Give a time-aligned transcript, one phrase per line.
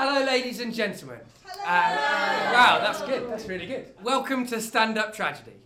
[0.00, 1.18] Hello, ladies and gentlemen.
[1.44, 1.64] Hello.
[1.66, 3.28] Uh, wow, that's good.
[3.28, 3.92] That's really good.
[4.00, 5.56] Welcome to Stand Up Tragedy.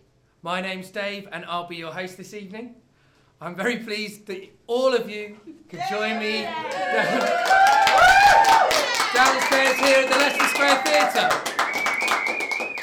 [0.41, 2.73] My name's Dave, and I'll be your host this evening.
[3.39, 5.37] I'm very pleased that all of you
[5.69, 7.19] could join me down,
[9.13, 11.29] downstairs here at the Leicester Square Theatre.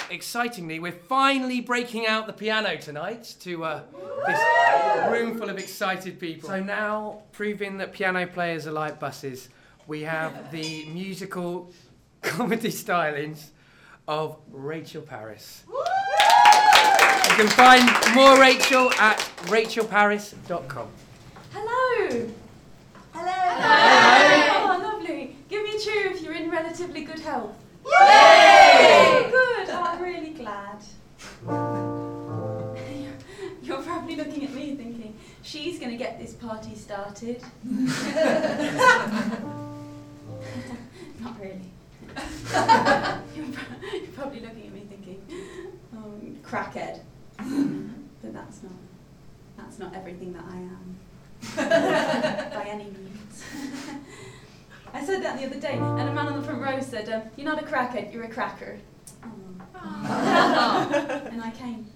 [0.08, 3.82] Excitingly, we're finally breaking out the piano tonight to uh,
[4.24, 6.48] this room full of excited people.
[6.48, 9.48] So now, proving that piano players are like buses,
[9.86, 11.72] we have the musical
[12.22, 13.48] comedy stylings
[14.06, 15.64] of Rachel Parris.
[15.68, 20.88] You can find more Rachel at rachelparris.com.
[46.42, 47.00] crackhead.
[47.38, 48.72] but that's not.
[49.56, 50.96] That's not everything that I am.
[52.54, 53.44] By any means.
[54.92, 57.22] I said that the other day, and a man on the front row said, um,
[57.36, 58.78] "You're not a crackhead, you're a cracker."
[59.22, 59.28] Oh.
[61.30, 61.86] and I came.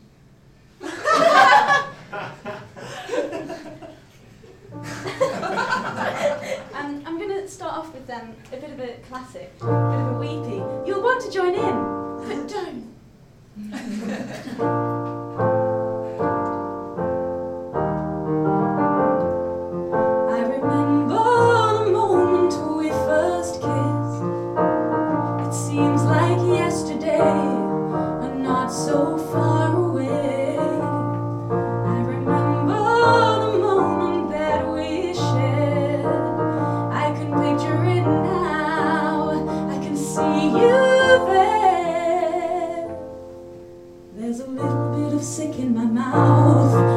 [45.24, 46.93] Sick in my mouth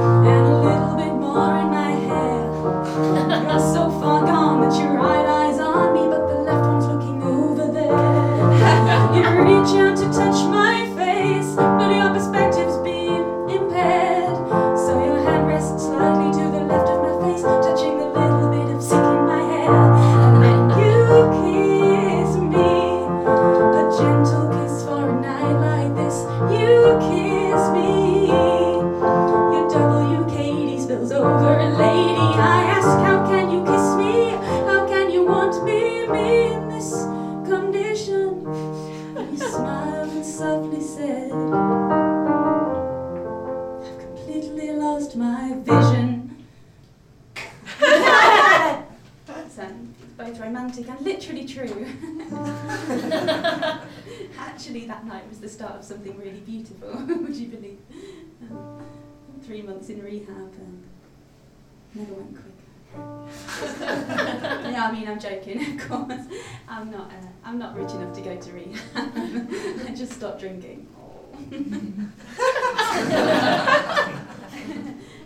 [54.78, 57.80] Actually, that night was the start of something really beautiful, would you believe?
[58.44, 58.80] Um,
[59.42, 60.84] three months in rehab and
[61.96, 62.54] never went quick.
[63.82, 66.22] yeah, I mean, I'm joking, of course.
[66.70, 67.08] I'm not.
[67.08, 69.12] Uh, I'm not rich enough to go to rehab.
[69.88, 70.88] I just stopped drinking.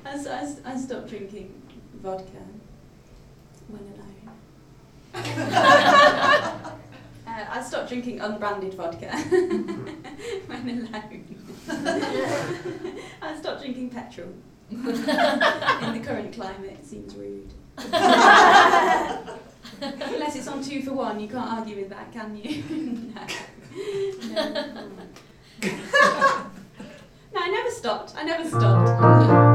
[0.06, 1.62] I stopped drinking
[2.02, 2.46] vodka
[3.68, 4.12] when alone.
[7.92, 9.84] Drinking unbranded vodka mm-hmm.
[10.48, 11.26] when alone.
[13.22, 14.30] I stopped drinking petrol.
[14.72, 17.52] In the current climate, it seems rude.
[19.82, 22.64] Unless it's on two for one, you can't argue with that, can you?
[24.34, 24.54] no.
[24.54, 24.88] no.
[27.34, 28.14] No, I never stopped.
[28.16, 28.88] I never stopped.
[28.88, 29.51] Mm.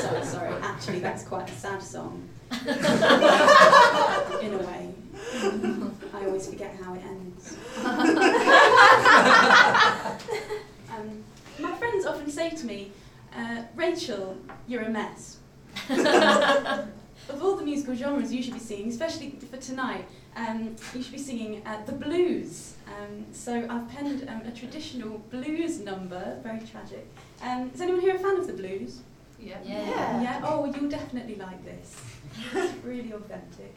[0.00, 0.54] Sorry, sorry.
[0.62, 2.28] Actually, that's quite a sad song.
[2.52, 2.68] In
[4.54, 4.94] a way.
[6.12, 7.56] I always forget how it ends.
[10.96, 11.24] um,
[11.58, 12.92] my friends often say to me,
[13.36, 14.36] uh, Rachel,
[14.66, 15.38] you're a mess.
[15.88, 20.06] of all the musical genres you should be singing, especially for tonight,
[20.36, 22.74] um, you should be singing uh, the blues.
[22.90, 27.06] Um, so I've penned um, a traditional blues number, very tragic.
[27.42, 29.00] Um, is anyone here a fan of the blues?
[29.38, 29.58] Yeah.
[29.64, 30.22] Yeah.
[30.22, 30.40] Yeah.
[30.44, 31.96] Oh, you'll definitely like this.
[32.54, 33.74] It's really authentic.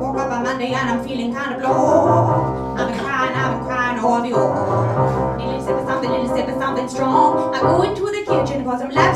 [0.00, 2.74] Woke up on Monday and I'm feeling kind of low.
[2.76, 5.38] I've been crying, I've been crying all the old.
[5.38, 7.54] Little sip of something, little sip of something strong.
[7.54, 9.11] I go into the and cause him laugh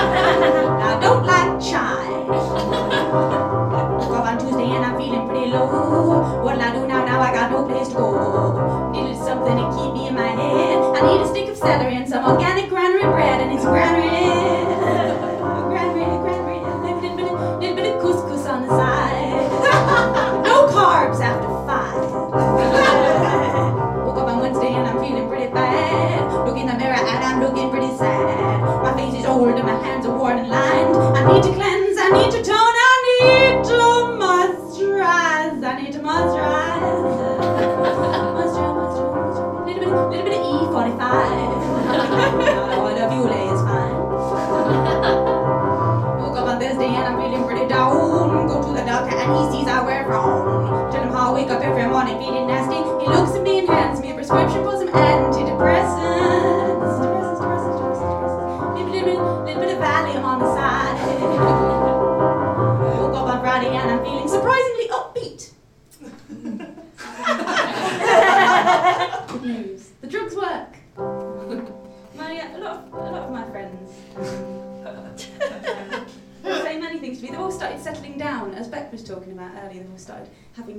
[0.00, 2.08] I don't like chai.
[4.20, 6.42] On Tuesday and I'm feeling pretty low.
[6.42, 7.04] What'll I do now?
[7.04, 8.90] Now I got no place to go.
[8.92, 10.78] Needed something to keep me in my head.
[10.96, 11.39] I need a stick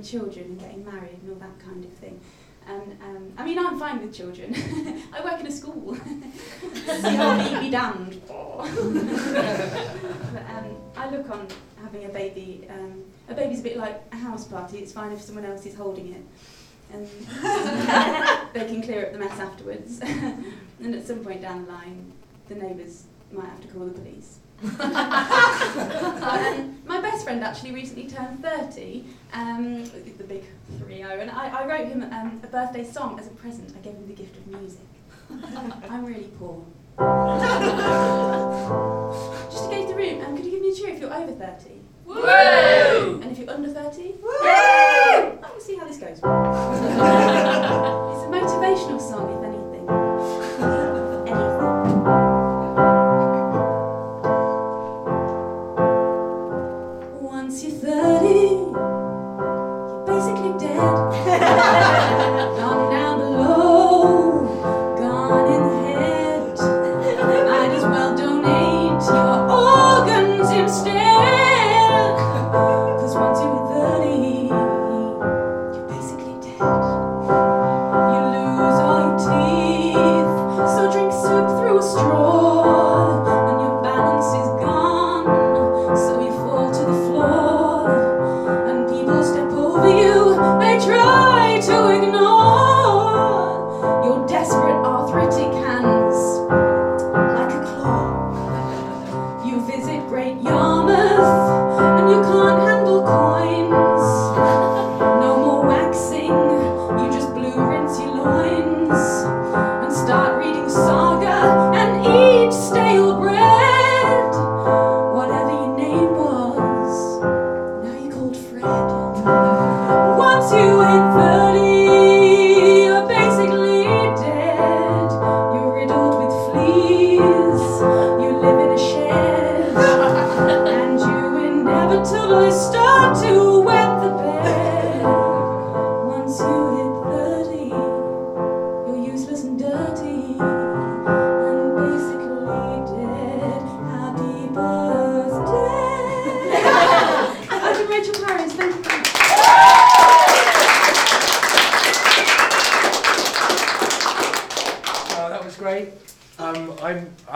[0.02, 2.20] having children and getting married and all that kind of thing.
[2.66, 4.54] And um, I mean, I'm fine with children.
[5.12, 5.94] I work in a school.
[6.04, 8.20] Me be damned.
[8.28, 8.36] but
[10.50, 11.48] um, I look on
[11.82, 12.68] having a baby.
[12.70, 14.78] Um, a baby's a bit like a house party.
[14.78, 16.22] It's fine if someone else is holding it.
[16.92, 17.08] And
[18.52, 20.00] they can clear up the mess afterwards.
[20.00, 22.12] and at some point down the line,
[22.48, 24.38] the neighbours might have to call the police.
[24.62, 24.70] Um,
[26.86, 30.44] my best friend actually recently turned 30, um, the big
[30.78, 33.74] 3 0, and I, I wrote him um, a birthday song as a present.
[33.76, 34.80] I gave him the gift of music.
[35.90, 36.64] I'm really poor.
[39.50, 41.32] Just to gauge the room, um, could you give me a cheer if you're over
[41.32, 41.80] 30?
[42.04, 43.20] Woo!
[43.22, 44.02] And if you're under 30?
[44.22, 44.28] Woo!
[44.32, 46.20] Oh, we'll see how this goes.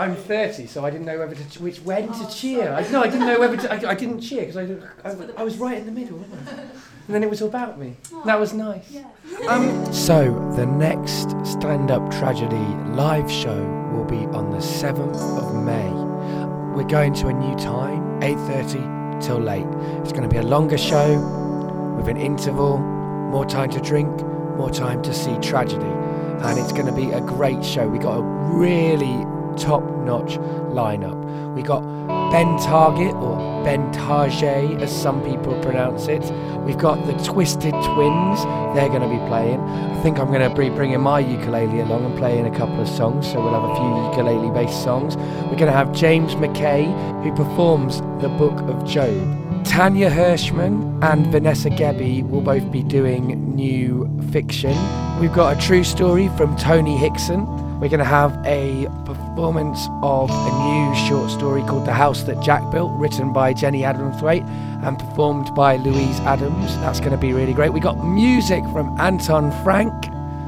[0.07, 2.73] I'm I'm 30, so I didn't know whether to ch- which when to cheer.
[2.73, 3.73] I, no, I didn't know whether to.
[3.73, 6.63] I, I didn't cheer because I, I, I was right in the middle, wasn't I?
[6.63, 7.97] And then it was all about me.
[8.25, 8.91] That was nice.
[8.91, 9.05] Yeah.
[9.49, 12.57] Um, so the next stand-up tragedy
[12.95, 13.61] live show
[13.93, 15.91] will be on the 7th of May.
[16.77, 19.67] We're going to a new time, 8:30 till late.
[20.03, 21.19] It's going to be a longer show
[21.97, 24.09] with an interval, more time to drink,
[24.57, 25.85] more time to see tragedy,
[26.47, 27.89] and it's going to be a great show.
[27.89, 29.25] We got a really
[29.57, 30.39] top-notch
[30.73, 31.55] lineup.
[31.55, 31.83] We got
[32.31, 36.23] Ben Target or Ben Target, as some people pronounce it.
[36.65, 38.45] We've got the Twisted Twins.
[38.75, 39.61] They're going to be playing.
[39.61, 42.89] I think I'm going to be bringing my ukulele along and playing a couple of
[42.89, 45.17] songs, so we'll have a few ukulele-based songs.
[45.17, 46.85] We're going to have James McKay,
[47.23, 49.65] who performs the Book of Job.
[49.65, 54.77] Tania Hershman and Vanessa Gebbie will both be doing new fiction.
[55.21, 57.47] We've got a true story from Tony Hickson.
[57.81, 58.87] We're going to have a
[59.37, 63.83] performance of a new short story called The House That Jack Built, written by Jenny
[63.83, 64.49] Adamthwaite
[64.83, 66.75] and performed by Louise Adams.
[66.79, 67.75] That's going to be really great.
[67.75, 69.93] We got music from Anton Frank.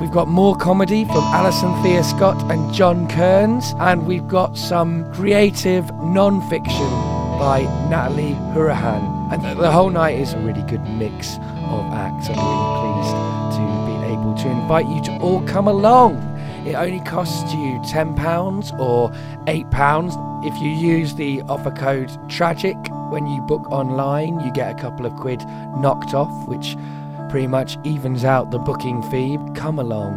[0.01, 3.75] We've got more comedy from Alison Thea-Skot and John Kearns.
[3.79, 6.89] And we've got some creative non fiction
[7.39, 9.33] by Natalie Hurahan.
[9.35, 11.37] And the- the whole night is a really good mix
[11.71, 12.31] of acts.
[12.31, 13.15] I'm really pleased
[13.59, 16.25] to be able to invite you to all come along.
[16.69, 19.11] It only costs you £10 or
[19.47, 20.45] £8.
[20.47, 25.07] If you use the offer code TRAGIC when you book online, you get a couple
[25.07, 25.41] of quid
[25.79, 26.77] knocked off, which
[27.31, 29.39] pretty much evens out the booking fee.
[29.55, 30.13] Come along,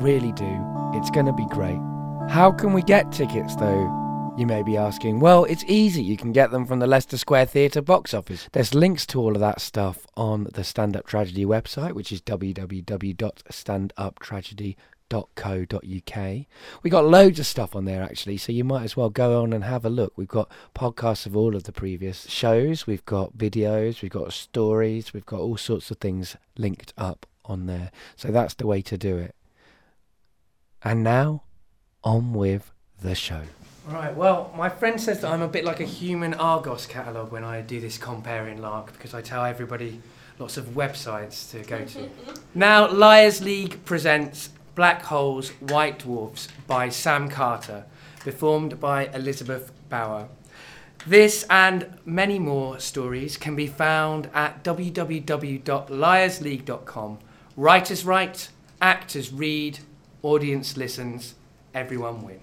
[0.00, 0.64] really do.
[0.94, 1.80] It's going to be great.
[2.28, 4.04] How can we get tickets though?
[4.38, 5.18] You may be asking.
[5.18, 6.02] Well, it's easy.
[6.04, 8.48] You can get them from the Leicester Square Theatre box office.
[8.52, 12.20] There's links to all of that stuff on the Stand Up Tragedy website, which is
[15.10, 16.46] www.standuptragedy.co.uk.
[16.82, 19.52] We got loads of stuff on there actually, so you might as well go on
[19.52, 20.12] and have a look.
[20.16, 25.12] We've got podcasts of all of the previous shows, we've got videos, we've got stories,
[25.12, 27.90] we've got all sorts of things linked up on there.
[28.16, 29.34] So that's the way to do it.
[30.82, 31.42] And now,
[32.04, 33.42] on with the show.
[33.88, 37.44] Right, well, my friend says that I'm a bit like a human Argos catalogue when
[37.44, 40.00] I do this comparing lark because I tell everybody
[40.38, 42.08] lots of websites to go to.
[42.54, 47.86] now, Liars League presents Black Holes, White Dwarfs by Sam Carter,
[48.20, 50.28] performed by Elizabeth Bower.
[51.06, 57.18] This and many more stories can be found at www.liarsleague.com.
[57.56, 58.50] Writers write,
[58.82, 59.78] actors read,
[60.22, 61.36] audience listens,
[61.72, 62.42] everyone wins.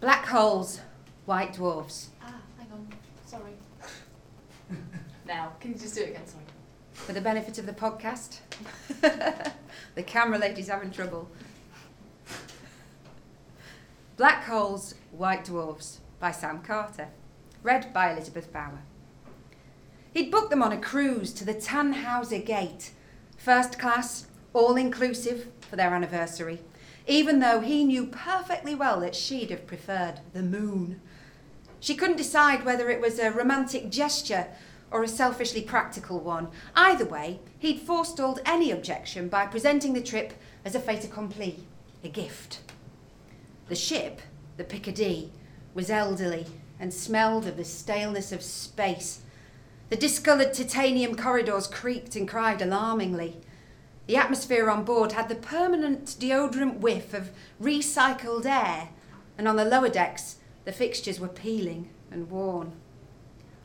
[0.00, 0.80] Black holes,
[1.26, 2.08] white dwarfs.
[2.20, 2.88] Ah, hang on.
[3.24, 3.52] Sorry.
[5.26, 6.26] Now, can you just do it again?
[6.26, 6.44] Sorry.
[6.92, 8.40] For the benefit of the podcast,
[9.94, 11.30] the camera lady's having trouble.
[14.16, 17.08] Black Holes, White Dwarfs by Sam Carter.
[17.62, 18.82] Read by Elizabeth Bower.
[20.12, 22.90] He'd booked them on a cruise to the Tannhauser Gate,
[23.36, 26.60] first class, all inclusive for their anniversary,
[27.06, 31.00] even though he knew perfectly well that she'd have preferred the moon.
[31.80, 34.48] She couldn't decide whether it was a romantic gesture
[34.92, 36.48] or a selfishly practical one.
[36.76, 40.34] Either way, he'd forestalled any objection by presenting the trip
[40.64, 41.64] as a fait accompli,
[42.04, 42.60] a gift.
[43.68, 44.20] The ship,
[44.56, 45.32] the Piccadilly,
[45.74, 46.46] was elderly
[46.78, 49.22] and smelled of the staleness of space.
[49.88, 53.38] The discoloured titanium corridors creaked and cried alarmingly.
[54.06, 57.30] The atmosphere on board had the permanent deodorant whiff of
[57.60, 58.88] recycled air,
[59.38, 62.72] and on the lower decks, the fixtures were peeling and worn.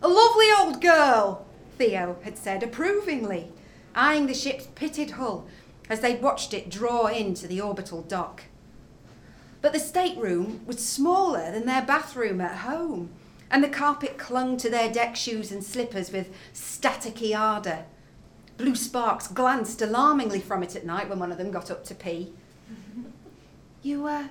[0.01, 0.46] A lovely
[0.79, 1.45] girl,
[1.77, 3.51] Theo had said approvingly,
[3.95, 5.47] eyeing the ship's pitted hull
[5.89, 8.43] as they watched it draw into the orbital dock.
[9.61, 13.09] But the stateroom was smaller than their bathroom at home,
[13.49, 17.85] and the carpet clung to their deck shoes and slippers with staticky ardour.
[18.57, 21.95] Blue sparks glanced alarmingly from it at night when one of them got up to
[21.95, 22.33] pee.
[23.81, 24.27] you, uh,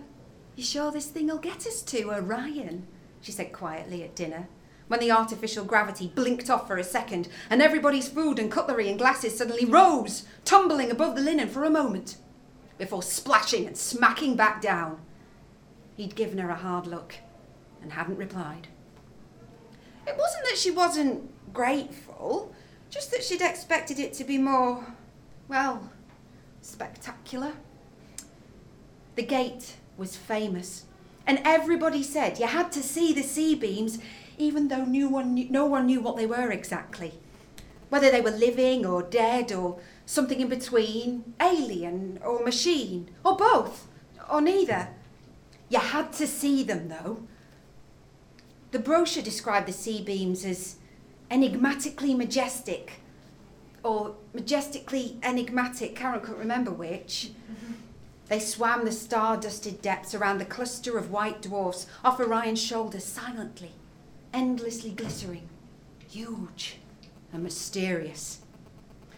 [0.55, 2.87] you sure this thing'll get us to Orion?
[3.21, 4.49] She said quietly at dinner,
[4.89, 8.99] when the artificial gravity blinked off for a second and everybody's food and cutlery and
[8.99, 12.17] glasses suddenly rose, tumbling above the linen for a moment,
[12.79, 15.01] before splashing and smacking back down.
[15.97, 17.17] He'd given her a hard look
[17.83, 18.69] and hadn't replied.
[20.07, 22.55] It wasn't that she wasn't grateful,
[22.91, 24.95] just that she'd expected it to be more,
[25.49, 25.91] well,
[26.61, 27.53] spectacular.
[29.17, 30.85] The gate was famous,
[31.27, 33.99] and everybody said you had to see the C-beams,
[34.39, 37.15] even though no one knew, no one knew what they were exactly.
[37.89, 43.87] Whether they were living or dead or something in between, alien or machine, or both,
[44.31, 44.89] or neither.
[45.69, 47.25] You had to see them, though.
[48.71, 50.77] The brochure described the C-beams as
[51.31, 53.01] enigmatically majestic,
[53.83, 57.31] or majestically enigmatic, Karen couldn't remember which.
[57.51, 57.73] Mm-hmm.
[58.29, 63.05] They swam the star dusted depths around the cluster of white dwarfs off Orion's shoulders
[63.05, 63.73] silently,
[64.33, 65.49] endlessly glittering,
[66.09, 66.77] huge
[67.33, 68.41] and mysterious.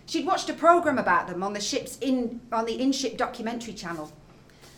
[0.06, 4.10] She'd watched a programme about them on the ship's in on the in-ship documentary channel.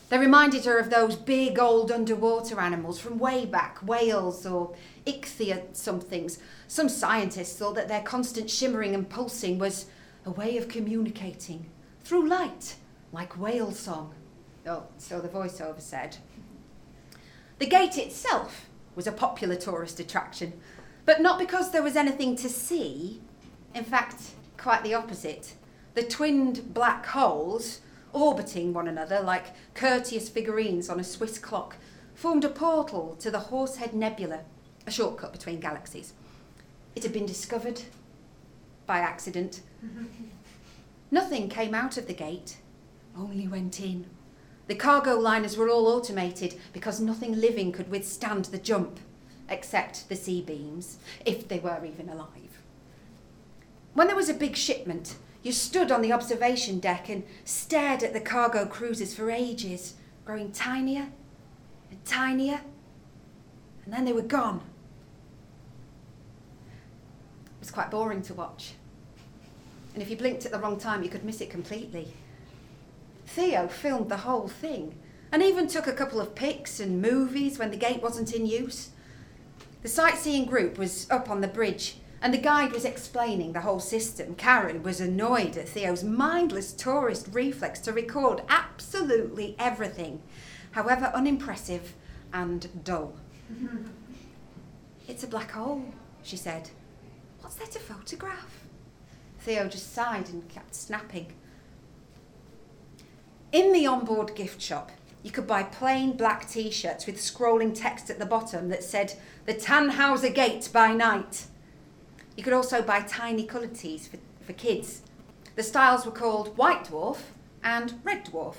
[0.09, 4.75] They reminded her of those big old underwater animals from way back, whales or
[5.07, 6.37] ichthya somethings.
[6.67, 9.85] Some scientists thought that their constant shimmering and pulsing was
[10.25, 11.67] a way of communicating
[12.03, 12.75] through light,
[13.13, 14.13] like whale song.
[14.67, 16.17] Oh, so the voiceover said.
[17.59, 20.53] The gate itself was a popular tourist attraction,
[21.05, 23.21] but not because there was anything to see.
[23.73, 25.55] In fact, quite the opposite.
[25.93, 27.81] The twinned black holes,
[28.13, 31.77] orbiting one another like courteous figurines on a Swiss clock,
[32.13, 34.41] formed a portal to the Horsehead Nebula,
[34.85, 36.13] a shortcut between galaxies.
[36.95, 37.81] It had been discovered
[38.85, 39.61] by accident.
[41.11, 42.57] Nothing came out of the gate,
[43.17, 44.05] only went in.
[44.71, 49.01] The cargo liners were all automated because nothing living could withstand the jump,
[49.49, 52.61] except the C-beams, if they were even alive.
[53.93, 58.13] When there was a big shipment, you stood on the observation deck and stared at
[58.13, 61.09] the cargo cruisers for ages, growing tinier
[61.89, 62.61] and tinier,
[63.83, 64.61] and then they were gone.
[67.43, 68.75] It was quite boring to watch.
[69.93, 72.13] And if you blinked at the wrong time, you could miss it completely.
[73.35, 74.95] Theo filmed the whole thing
[75.31, 78.89] and even took a couple of pics and movies when the gate wasn't in use.
[79.83, 83.79] The sightseeing group was up on the bridge and the guide was explaining the whole
[83.79, 84.35] system.
[84.35, 90.21] Karen was annoyed at Theo's mindless tourist reflex to record absolutely everything,
[90.71, 91.95] however unimpressive
[92.33, 93.13] and dull.
[95.07, 95.85] it's a black hole,
[96.21, 96.69] she said.
[97.39, 98.65] What's there to photograph?
[99.39, 101.33] Theo just sighed and kept snapping.
[103.51, 104.91] In the onboard gift shop,
[105.23, 109.15] you could buy plain black t shirts with scrolling text at the bottom that said,
[109.45, 111.47] The Tannhauser Gate by night.
[112.37, 115.01] You could also buy tiny coloured tees for, for kids.
[115.57, 117.17] The styles were called White Dwarf
[117.61, 118.55] and Red Dwarf.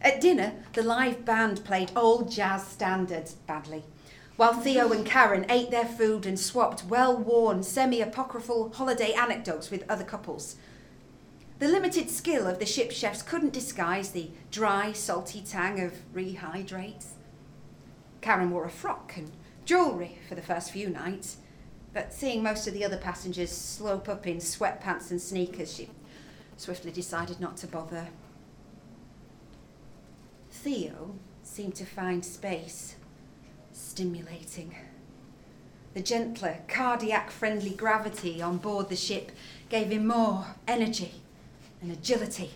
[0.00, 3.82] At dinner, the live band played old jazz standards badly,
[4.36, 9.72] while Theo and Karen ate their food and swapped well worn, semi apocryphal holiday anecdotes
[9.72, 10.54] with other couples.
[11.62, 17.10] The limited skill of the ship chefs couldn't disguise the dry, salty tang of rehydrates.
[18.20, 19.30] Karen wore a frock and
[19.64, 21.36] jewellery for the first few nights,
[21.92, 25.88] but seeing most of the other passengers slope up in sweatpants and sneakers, she
[26.56, 28.08] swiftly decided not to bother.
[30.50, 32.96] Theo seemed to find space
[33.70, 34.74] stimulating.
[35.94, 39.30] The gentler, cardiac friendly gravity on board the ship
[39.68, 41.21] gave him more energy
[41.82, 42.52] and agility.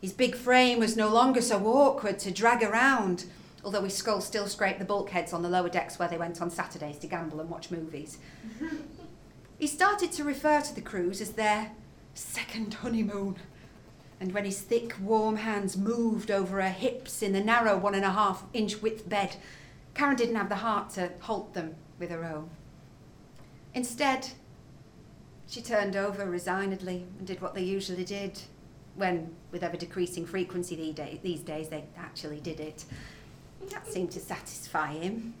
[0.00, 3.24] His big frame was no longer so awkward to drag around,
[3.64, 6.50] although his skull still scraped the bulkheads on the lower decks where they went on
[6.50, 8.18] Saturdays to gamble and watch movies.
[9.58, 11.72] he started to refer to the cruise as their
[12.14, 13.36] second honeymoon.
[14.20, 18.04] And when his thick, warm hands moved over her hips in the narrow one and
[18.04, 19.36] a half inch width bed,
[19.94, 22.50] Karen didn't have the heart to halt them with her own.
[23.74, 24.28] Instead,
[25.48, 28.40] she turned over resignedly and did what they usually did
[28.96, 30.76] when, with ever decreasing frequency
[31.22, 32.84] these days, they actually did it.
[33.70, 35.34] That seemed to satisfy him.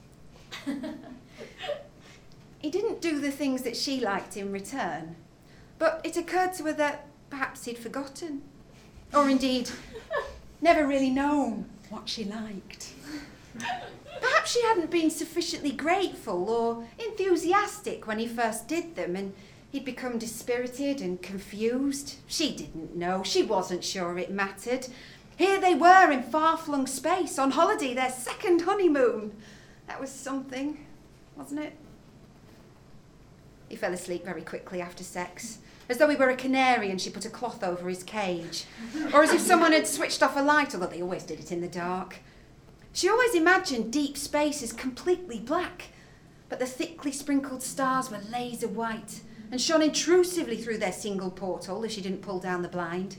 [2.58, 5.16] he didn't do the things that she liked in return,
[5.78, 8.42] but it occurred to her that perhaps he'd forgotten,
[9.12, 9.70] or indeed,
[10.60, 12.92] never really known what she liked.
[14.20, 19.32] Perhaps she hadn't been sufficiently grateful or enthusiastic when he first did them, and
[19.74, 22.14] he'd become dispirited and confused.
[22.28, 23.24] She didn't know.
[23.24, 24.86] She wasn't sure it mattered.
[25.36, 29.32] Here they were in far flung space, on holiday, their second honeymoon.
[29.88, 30.86] That was something,
[31.34, 31.72] wasn't it?
[33.68, 35.58] He fell asleep very quickly after sex,
[35.88, 38.66] as though he were a canary and she put a cloth over his cage,
[39.12, 41.60] or as if someone had switched off a light, although they always did it in
[41.60, 42.18] the dark.
[42.92, 45.86] She always imagined deep space as completely black,
[46.48, 49.22] but the thickly sprinkled stars were laser white
[49.54, 53.18] and shone intrusively through their single porthole if she didn't pull down the blind.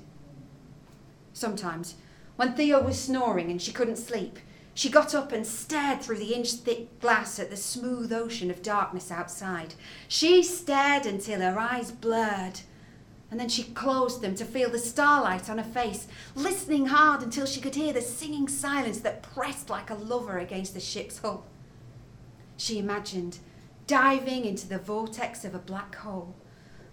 [1.32, 1.96] Sometimes,
[2.36, 4.40] when Theo was snoring and she couldn't sleep,
[4.74, 8.62] she got up and stared through the inch thick glass at the smooth ocean of
[8.62, 9.76] darkness outside.
[10.10, 12.60] She stared until her eyes blurred
[13.32, 17.46] and then she closed them to feel the starlight on her face, listening hard until
[17.46, 21.46] she could hear the singing silence that pressed like a lover against the ship's hull.
[22.58, 23.40] She imagined
[23.88, 26.36] diving into the vortex of a black hole,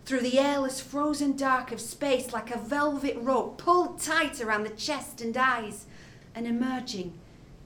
[0.04, 4.70] through the airless frozen dark of space like a velvet rope pulled tight around the
[4.70, 5.86] chest and eyes,
[6.34, 7.18] and emerging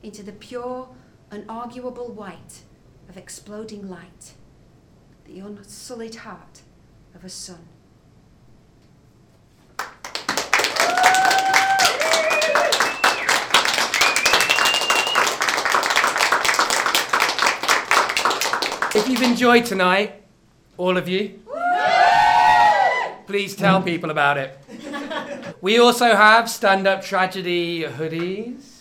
[0.02, 0.88] into the pure,
[1.30, 2.62] unarguable white
[3.08, 4.34] of exploding light,
[5.24, 6.62] the unsullied heart
[7.14, 7.68] of a sun.
[18.96, 20.22] If you've enjoyed tonight,
[20.78, 21.38] all of you,
[23.26, 24.59] please tell people about it.
[25.61, 28.76] We also have stand up tragedy hoodies